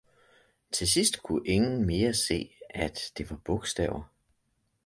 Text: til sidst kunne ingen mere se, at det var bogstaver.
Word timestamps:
til 0.71 0.87
sidst 0.87 1.23
kunne 1.23 1.47
ingen 1.47 1.85
mere 1.85 2.13
se, 2.13 2.53
at 2.69 2.99
det 3.17 3.29
var 3.29 3.37
bogstaver. 3.45 4.07